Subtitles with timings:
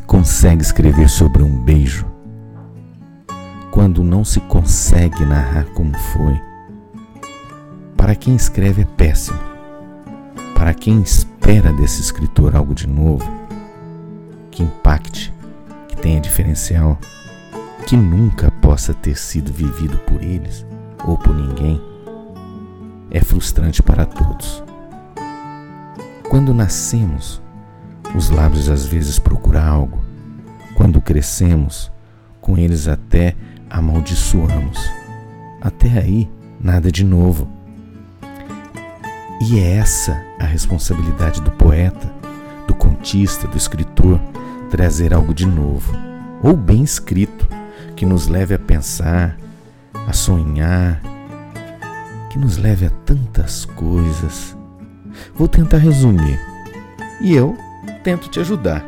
[0.00, 2.06] consegue escrever sobre um beijo,
[3.70, 6.40] quando não se consegue narrar como foi,
[7.96, 9.38] para quem escreve é péssimo.
[10.54, 13.24] Para quem espera desse escritor algo de novo,
[14.50, 15.32] que impacte,
[15.88, 16.98] que tenha diferencial,
[17.86, 20.66] que nunca possa ter sido vivido por eles
[21.04, 21.80] ou por ninguém,
[23.10, 24.62] é frustrante para todos.
[26.28, 27.42] Quando nascemos,
[28.14, 30.04] os lábios às vezes procuram algo.
[30.74, 31.90] Quando crescemos,
[32.40, 33.34] com eles até
[33.68, 34.78] amaldiçoamos.
[35.60, 36.30] Até aí,
[36.60, 37.48] nada de novo.
[39.40, 42.10] E é essa a responsabilidade do poeta,
[42.66, 44.20] do contista, do escritor,
[44.70, 45.92] trazer algo de novo,
[46.42, 47.48] ou bem escrito,
[47.94, 49.36] que nos leve a pensar,
[50.06, 51.00] a sonhar,
[52.30, 54.56] que nos leve a tantas coisas.
[55.34, 56.38] Vou tentar resumir.
[57.20, 57.56] E eu
[58.02, 58.84] tento te ajudar.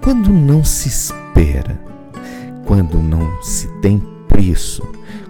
[0.00, 1.78] Quando não se espera,
[2.66, 4.82] quando não se tem preço,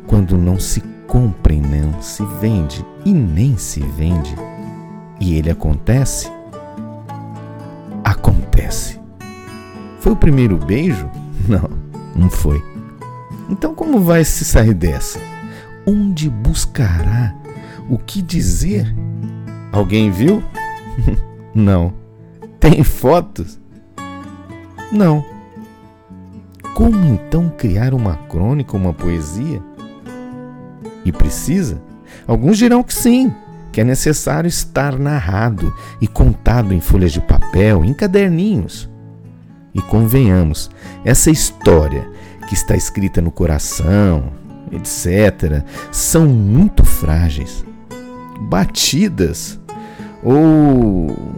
[0.06, 4.34] quando não se compra e não se vende e nem se vende,
[5.20, 6.30] e ele acontece,
[8.04, 9.00] acontece.
[10.00, 11.08] Foi o primeiro beijo?
[11.48, 11.68] Não,
[12.14, 12.62] não foi.
[13.50, 15.18] Então, como vai se sair dessa?
[15.84, 17.34] Onde buscará
[17.90, 18.94] o que dizer?
[19.72, 20.42] Alguém viu?
[21.52, 22.01] não.
[22.62, 23.58] Tem fotos?
[24.92, 25.26] Não.
[26.76, 29.60] Como então criar uma crônica, uma poesia?
[31.04, 31.82] E precisa?
[32.24, 33.34] Alguns dirão que sim,
[33.72, 38.88] que é necessário estar narrado e contado em folhas de papel, em caderninhos.
[39.74, 40.70] E convenhamos,
[41.04, 42.08] essa história
[42.48, 44.30] que está escrita no coração,
[44.70, 47.64] etc., são muito frágeis,
[48.48, 49.58] batidas
[50.22, 51.31] ou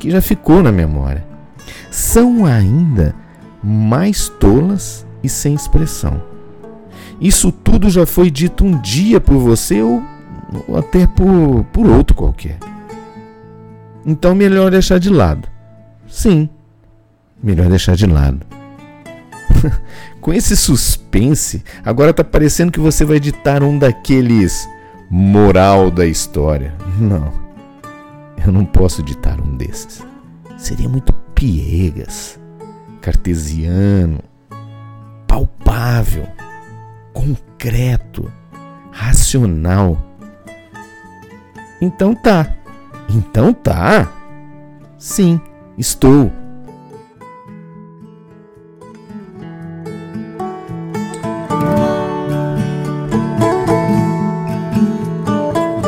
[0.00, 1.24] que já ficou na memória.
[1.90, 3.14] São ainda
[3.62, 6.22] mais tolas e sem expressão.
[7.20, 10.02] Isso tudo já foi dito um dia por você ou,
[10.66, 12.58] ou até por, por outro qualquer.
[14.04, 15.46] Então, melhor deixar de lado.
[16.08, 16.48] Sim,
[17.42, 18.40] melhor deixar de lado.
[20.20, 24.66] Com esse suspense, agora tá parecendo que você vai ditar um daqueles
[25.10, 26.74] moral da história.
[26.98, 27.39] Não.
[28.44, 30.04] Eu não posso ditar um desses.
[30.56, 32.38] Seria muito piegas,
[33.00, 34.20] cartesiano,
[35.26, 36.26] palpável,
[37.12, 38.30] concreto,
[38.90, 39.96] racional.
[41.80, 42.54] Então tá.
[43.08, 44.10] Então tá.
[44.98, 45.40] Sim,
[45.78, 46.30] estou.